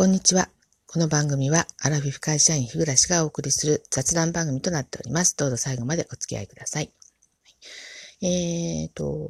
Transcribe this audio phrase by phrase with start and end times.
[0.00, 0.48] こんにちは。
[0.86, 5.36] この番組は、アラフィフ会社員日暮がお送りする雑談番組となっております。
[5.36, 6.90] どうぞ最後までお付き合いください。
[8.22, 9.28] えーと、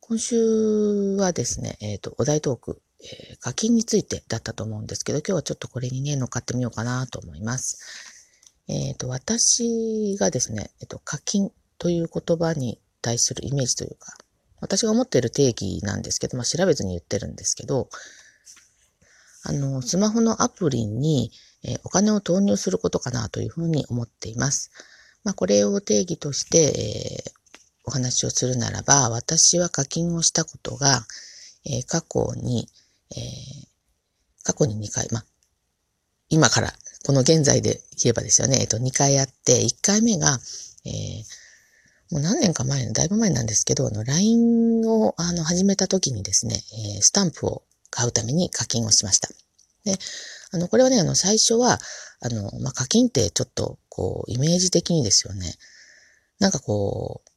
[0.00, 7.78] 今週はですね、えーと、お題トーク、えー、課金についてだったと思うんですけど、今日はちょっとこれにね、乗っかってみようかなと思います。
[8.68, 14.16] えーと、私がですね、えーと、課金という言葉に対するイメージというか、
[14.62, 17.90] 私が思っている定義なんですけど、まあ、調べずに言ってるんですけど、
[19.42, 24.70] あの、スマホのアプリに、え、お金を投入することかなというふうに思っています。
[25.24, 27.32] まあ、これを定義として、え、
[27.84, 31.06] お話をするならば、私は課金をしたことが、
[31.64, 32.68] え、過去に、
[33.16, 33.20] え
[34.42, 35.24] 過去に2回、まあ、
[36.28, 36.72] 今から、
[37.06, 40.38] この現在で言えばですよね、えっと、2回やって、1回目が、
[40.84, 40.90] え
[42.10, 46.62] もう何年か前の、だいぶ前なんですけど、あの、LINE を、あの、始めた時にですね、
[46.98, 49.28] えスタンプを買うために課金をしました。
[49.84, 49.96] で、
[50.52, 51.78] あの、これはね、あの、最初は、
[52.20, 55.54] あの、まあ、課金ってちょっと、こう、イメージ的にですよね。
[56.38, 57.30] なんかこう、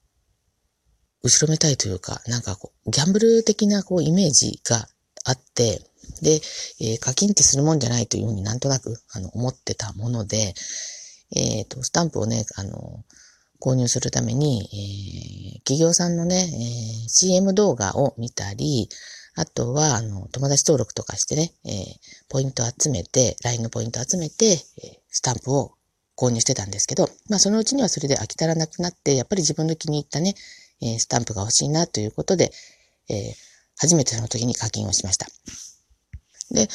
[1.23, 4.87] 後ろめたいというか、なんかこう、ギャンブル的なこう、イメージが
[5.25, 5.81] あって、
[6.21, 6.41] で、
[6.81, 10.53] えー、課金ってするもんじゃないというふうになんとなく、あの、思ってたもので、
[11.35, 13.03] えっ、ー、と、スタンプをね、あの、
[13.61, 18.89] 購入するために、えー、企業さんのね、えー、CM 動画を見たり、
[19.35, 21.73] あとは、あの、友達登録とかしてね、えー、
[22.29, 24.59] ポイント集めて、LINE のポイント集めて、えー、
[25.09, 25.73] スタンプを
[26.15, 30.35] 購入してたんですけど、まあそのうちにはそれで飽き足らなくなって、やっぱり自分の気に入ったね、
[30.81, 32.51] えー、スタンプが欲しいなということで、
[33.09, 33.33] えー、
[33.77, 35.27] 初めてその時に課金をしました。
[36.51, 36.67] で、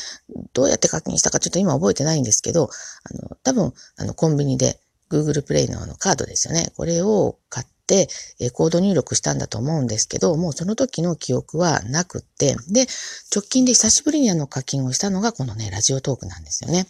[0.53, 6.73] どうやって課金したかちょっと今覚えてないんですけど、あの、多分、あの、コンビニで Google Play のあのカードですよね。
[6.77, 12.87] これを買って、えコード入力したんだと思うんですけど、もうその時の記憶はなくって、で、
[13.35, 16.87] 直近で久しぶりにあの課金をしたのがこのね、ラジオトークなんですよね。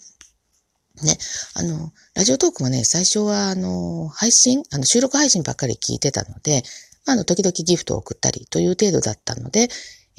[1.02, 1.16] ね、
[1.54, 6.64] あの、ラジオトークもね、最初は、あの、配信、あの、収録配信ばっかり聞いてたので、
[7.06, 9.68] あの、時々ギフトを送ったりという程度だったので、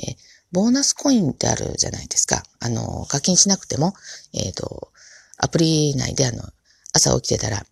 [0.01, 0.16] え
[0.51, 2.44] ボーナスコインってあるじゃないですか。
[2.59, 3.94] あの、課金しなくても、
[4.34, 4.91] えっ、ー、と、
[5.38, 6.44] アプリ内であの、
[6.94, 7.66] 朝起きてたら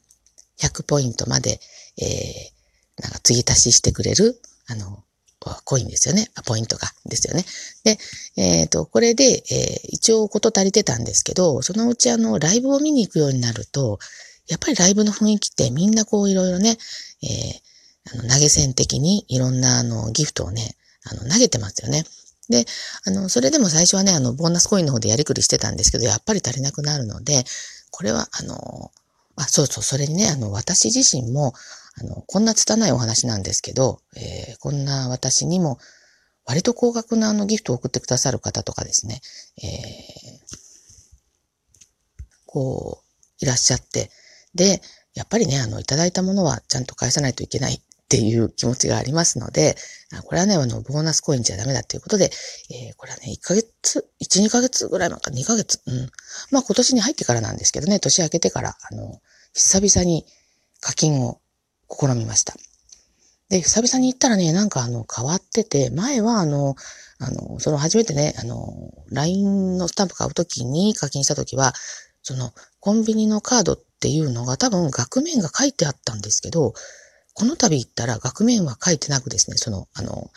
[0.60, 1.60] 100ポイントまで、
[1.98, 2.57] えー、
[3.02, 5.04] なんか継ぎ足ししてくれる、あの、
[5.64, 6.30] コインですよね。
[6.46, 6.88] ポイントが。
[7.06, 7.46] ですよね。
[7.84, 7.98] で、
[8.36, 14.00] えっ、ー、と、これで、えー、一応こと足りてたんですけど、そのうちあの、ライブを見に行くようになると、
[14.48, 16.78] やっぱりライブの雰囲気ってみんなこういろいろね、
[17.22, 22.04] えー、あの投げ銭的にいろんなあの、ギフトをね、あの、投げてますよね。
[22.50, 22.66] で、
[23.06, 27.44] あの、それでも最初はね、あの、ボーナスコインの方でやりくりしてたんですけど、やっぱり足りなくなるので、
[27.92, 28.92] これは、あの、
[29.36, 31.54] あ、そうそう、それにね、あの、私自身も、
[32.00, 35.80] あの、こんな拙いお話なんですけど、えー、こんな私にも、
[36.46, 39.20] 割と高額なあのギフトを送ってくださる方とかですね、
[39.62, 39.68] えー、
[42.46, 44.10] こう、いらっしゃって、
[44.56, 44.82] で、
[45.14, 49.76] やっぱりね、あの、いただいたものはちゃんと返さないといけないっていう気持ちがありますので、
[50.24, 52.32] これはね、あの、ボーナスコインじゃダメだということで、
[52.70, 56.10] えー、これはね、1ヶ月、1、2ヶ月ぐらいなんか2ヶ月、うん。
[56.52, 59.20] まあ今年に入ってからなんですけどね、年明けてから、あの、
[59.54, 60.26] 久々に
[60.80, 61.42] 課金を
[61.90, 62.54] 試みました。
[63.50, 66.76] で、久々に行ったらね、なんかあの、変わってて、前はあの、
[67.20, 71.74] あの、その初めてね、あの、LINE のスタンプ買うときに課金したときは、
[72.24, 76.74] その、コンビニのカードっていうのが多分額面が書いてあったんですけど、
[77.34, 80.30] この度行ったら額面は書いてなくですね、その、あの、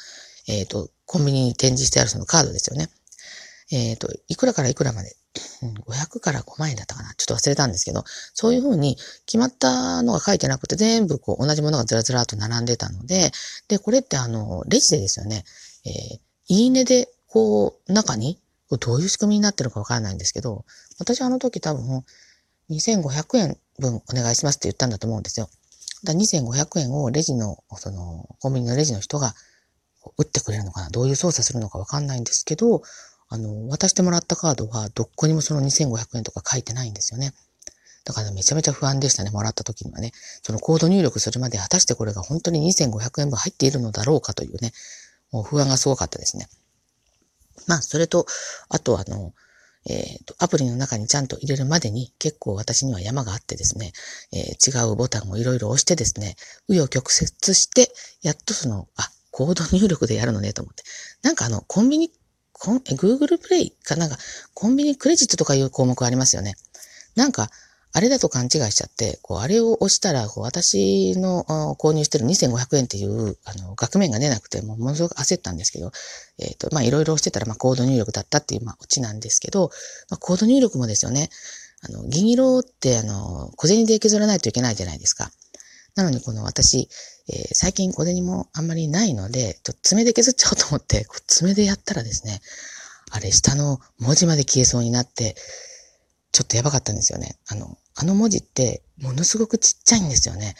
[0.46, 2.88] えっ、ー、と、コンビニに展示してあるそのカードですよね。
[3.72, 5.16] えっ、ー、と、いくらからいくらまで
[5.62, 7.14] 500から5万円だったかな。
[7.14, 8.04] ちょっと忘れたんですけど、
[8.34, 8.96] そういうふうに
[9.26, 13.30] 決まったのが書いてなくて、全部こう同じものがずらずらと並んでたので、
[13.68, 15.44] で、これってあの、レジでですよね、
[15.84, 18.38] えー、いいねで、こう、中に、
[18.80, 20.64] どういう仕組みになってるかわからないんですけど、
[20.98, 22.04] 私あの時多分、
[22.70, 25.48] 2500円分お願いしますって言ったんだと思うんですよ。
[26.04, 29.34] だ2500円をレジの、その、コンビニのレジの人が
[30.16, 30.90] 打ってくれるのかな。
[30.90, 32.82] どういう操作するのかわかんないんですけど、
[33.30, 37.32] あの、渡してもらったカードはどこにもその2500円とか書いてないんですよね。
[38.04, 40.12] だからめちゃめちゃ不安でしたね、もらった時にはね。
[40.42, 44.72] そのコード入力するまで果たしてこれが本当に2500円分入っているのだろうかというね、
[45.30, 46.48] もう不安がすごかったですね。
[47.68, 48.26] まあ、それと、
[48.68, 49.32] あとあの、
[49.86, 53.92] えっ、ー、と、アプリの中にちゃんと入れるまでに結構私には山があってですね、
[54.32, 56.36] えー、違うボタンをいろいろ押してですね、
[56.68, 60.82] 紆余曲折して、やっとその、あ、コード入力でやるのねと思って。
[61.22, 62.10] なんかあの、コンビニ
[62.60, 64.18] コン、Google Play かなんか、
[64.52, 66.54] コンビニクレジットとかいう項目ありますよね。
[67.16, 67.50] なんか、
[67.92, 71.44] あれだと勘違いしちゃって、こう、あれを押したら、こう、私の
[71.76, 75.90] 購入してる2500円っていう、あの、額面が出なくて、もうものすごく焦ったんですけど、
[76.38, 79.70] えっ、ー、と、ま、いろいろ押してたら、まあ、コード入力だったっていう、まあ、オチなんですけど、
[80.08, 81.30] まあ、コード入力もですよね。
[81.82, 85.32] あの、銀色って、あの、小銭で削らないといけないじゃないですか。
[85.96, 86.88] なのに、この私、
[87.32, 92.40] えー、最近小銭もあんまりないので、ちょっと爪で削っちゃおうと思って、爪でやったらですね、
[93.10, 95.36] あれ、下の文字まで消えそうになって、
[96.32, 97.36] ちょっとやばかったんですよね。
[97.48, 100.54] あの、あの文字ってものすごくちっちゃいんですよね。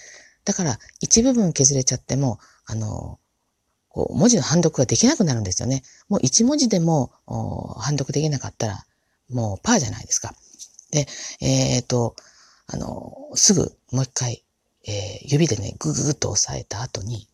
[0.44, 3.18] だから一部分削れちゃっても、あの、
[3.88, 5.82] こう文字の判読ができなくなるんですよね。
[6.08, 7.12] もう一文字でも
[7.78, 8.84] 判読できなかったら、
[9.28, 10.34] もうパーじゃないですか。
[10.90, 11.06] で、
[11.40, 12.16] えっ、と、
[12.66, 14.44] あの、すぐもう一回、
[14.86, 17.28] えー、指でね、ぐぐぐっと押さえた後に、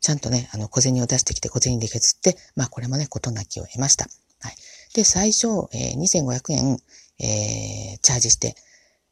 [0.00, 4.06] ちゃんとね、あの、小銭を出してきて小銭で削って、まあこれもね、事なきを得ました。
[4.40, 4.56] はい。
[4.94, 6.78] で、最初、えー、2500円、
[7.18, 8.54] えー、チャージして、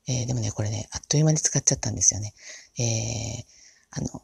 [0.08, 2.32] えー、でもね、これね、あっという間に使っちゃったんですよね。
[2.78, 3.44] えー、
[3.90, 4.22] あの、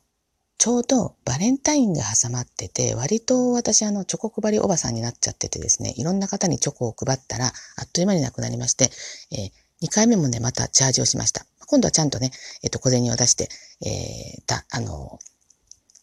[0.57, 7.51] ちょうどバレンタインが挟まってて、割と私あのチョコ配りおばさんになっちゃっててですね、いろんな方にチョコを配ったら、あ
[7.83, 8.91] っという間になくなりまして、
[9.31, 11.45] えー、2回目もね、またチャージをしました。
[11.67, 12.31] 今度はちゃんとね、
[12.63, 13.49] えっ、と、小銭を出して、
[13.85, 15.19] えー、た、あの、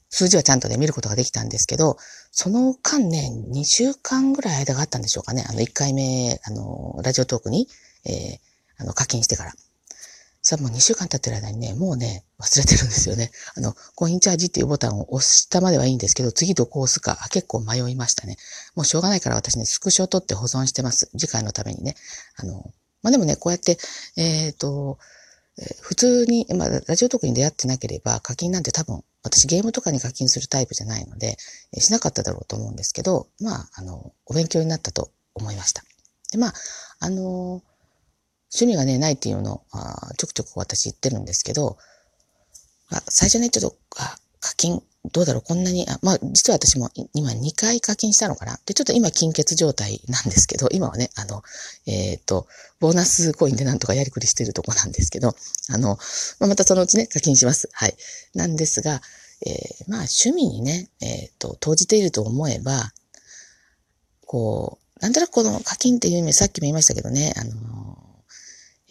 [0.09, 1.97] 数字はちゃんとね、見ることができたんですけど、
[2.31, 5.45] その間ね、2週間ぐらい間があったんでしょうかね。
[5.47, 7.67] あの、1回目、あの、ラジオトークに、
[8.05, 8.37] えー、
[8.77, 9.53] あの、課金してから。
[10.43, 13.29] さあもう2週間経ってる間にね、もうね、忘れてるんですよね。
[13.55, 18.37] あの、コインチャージっていうボタンを押したまではいいんですけど、次どこ押すか、結構迷いましたね。
[18.73, 21.11] もうしょうがないから私ね、スクショを取って保存してます。
[21.15, 21.95] 次回のためにね。
[22.37, 22.73] あの、
[23.03, 23.77] まあ、でもね、こうやって、
[24.17, 24.97] えっ、ー、と、
[25.61, 31.37] え普通に、まあ、ラジオトークに出会ってなければ、課金なんて多分、私ゲームとかに課金するタイプじゃないので
[31.73, 35.83] え、しなかっただろうと思うんですけど、まあ、あの、お勉強になったと思いました。
[36.31, 36.53] で、まあ、
[36.99, 37.61] あの、
[38.53, 41.77] 趣味がね、ないっていうのを、あちょくちょく私言ってるんですけど、
[42.89, 48.59] まあ最初ね、ちょっと、あ課金、どうだろう、こんなに、あまあ、実は私も今2回課金したのかな。
[48.65, 51.41] で、ちょっと今金欠状態なんですけど、 今はね、あの、
[51.87, 52.47] えっ、ー、と、
[52.79, 55.35] ボーナスコインでなんとかやりくりしてるとこなんですけど、
[55.69, 55.97] あの、
[56.39, 57.69] まあ、またそのうちね、課金します。
[57.71, 57.95] はい。
[58.35, 59.01] なんですが、
[59.43, 59.55] えー、
[59.87, 62.93] まあ、趣味にね、えっ、ー、と、投じていると思えば、
[64.27, 67.90] こう、なんとなくこの課金っていう意味、さっきも言いましたけどね、あの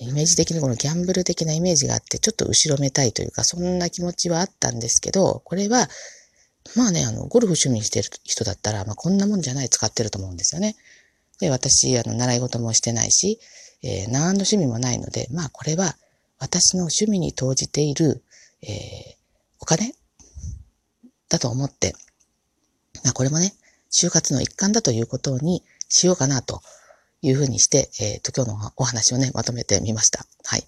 [0.02, 5.88] イメージ的にこのギャンブル的なイメージがあって、ちょっと後ろめたいというか、そんな気持ちはあったんですけど、これは、
[6.74, 10.74] まあね、あの、ゴルフ趣味にしてる人だったら、まあこんなもんじゃない使ってると思うんですよね。
[11.38, 13.40] で、私、あの、習い事もしてないし、
[13.82, 15.96] えー、何の趣味もないので、まあこれは、
[16.38, 18.22] 私の趣味に投じている、
[18.62, 18.70] えー、
[19.60, 19.94] お金？
[21.28, 21.94] だと思って、
[23.04, 23.54] まあこれもね、
[23.92, 26.62] 就活の一環だということにしようかなと
[27.22, 30.24] いうふうにして、えっ、ー、と、今日のお話をね、まとめてみました。
[30.44, 30.64] はい。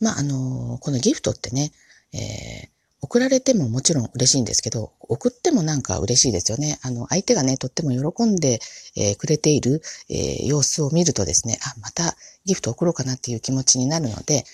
[0.00, 1.72] まあ、あの、このギフトってね、
[2.12, 2.68] えー、
[3.02, 6.78] 送られてももちろん嬉しいんですけど、送ってもなんか嬉しいですよね。
[6.82, 8.60] あの、相手がね、とっても喜んで、
[8.96, 14.44] えー、くれている、えー、様子を見るとですね、あ、またギフト送ろうかなっていう気持ちになるので、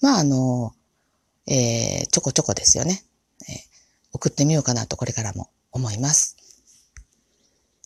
[0.00, 0.74] まあ、あの、
[1.46, 3.02] えー、ちょこちょこですよね。
[3.48, 3.56] えー、
[4.12, 6.36] 送ってみようかなとこれからも思います。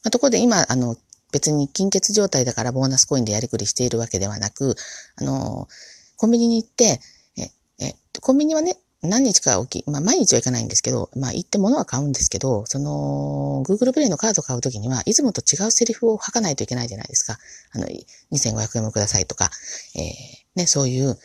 [0.04, 0.96] ま、ところで今、あの、
[1.32, 4.76] 別に金欠状態だからボーナスコインでやりくりしているわけではなく、
[5.16, 5.68] あの、
[6.16, 7.00] コンビニに行って、
[7.36, 7.50] え、
[7.84, 17.38] え、コンビニはね、何日か起き、まあ毎日は行かないんですけど、まあ行って物は買うんですけど、その、Google プレイのカード買うときには、いつもと違うセリフを吐かないといけないじゃないですか。
[17.72, 17.86] あの、
[18.32, 19.50] 2500円もくださいとか、
[19.94, 20.02] えー、
[20.56, 21.18] ね、そういう、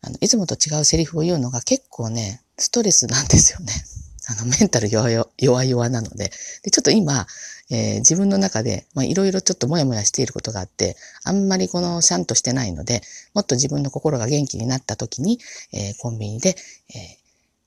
[0.00, 3.72] あの、いつもと違うセリフを言うのが結構ね、ストレスなんですよね。
[4.26, 6.30] あの、メンタル弱々弱弱なので。
[6.62, 7.26] で、ちょっと今、
[7.70, 13.02] えー、自分の中で、まあ、いろいろちょっともやもやしていることがあって、あんまりこのシャンとしてないので、
[13.34, 15.38] もっと自分の心が元気になった時に、
[15.72, 16.56] えー、コンビニで、えー、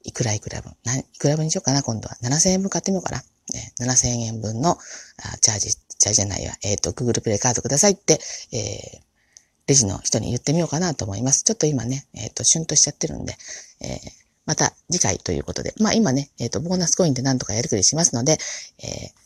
[0.04, 2.16] いくらいくら分、いくら分にしようかな、今度は。
[2.24, 3.24] 7000円分買ってみようかな。
[3.54, 8.20] ね、7000円分のあチャージ、チャージじゃないや、えっ、ー、と、Google プレイカードくださいって、
[8.54, 9.02] えー、
[9.68, 11.44] レジの人に言ってみようかなと思います。
[11.44, 13.36] ちょっと今ね、えっ、ー、と、シュンとしちゃってるんで、
[13.82, 14.00] えー、
[14.50, 18.40] また次回ということで、まあ今ね、えっ、ー、と、ボーナスコインでなんとかやりくりしますので、
[18.80, 19.20] えー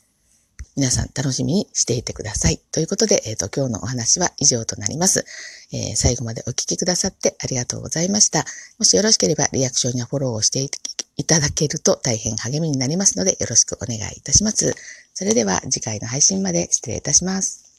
[0.75, 2.59] 皆さん楽しみにしていてください。
[2.71, 5.23] ということで、えっ、ー、と、今日のお話は以上となります。
[5.71, 8.43] え、最後までお聞きくださってありがとうございました。
[8.79, 10.67] もしよろしければリアクションやフォローをして
[11.15, 14.73] いただけると大変励みになりますのでよろしくお願いいたします。
[15.13, 17.72] それでは次回の配信まで失礼いたします。